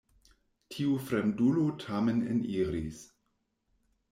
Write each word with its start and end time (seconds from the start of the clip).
Tiu 0.75 0.95
fremdulo 1.09 1.65
tamen 1.83 2.25
eniris. 2.37 3.03